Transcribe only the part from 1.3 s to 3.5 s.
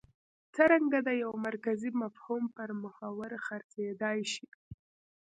مرکزي مفهوم پر محور